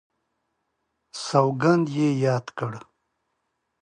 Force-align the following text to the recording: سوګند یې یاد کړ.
سوګند 1.25 1.85
یې 1.97 2.09
یاد 2.25 2.45
کړ. 2.57 2.71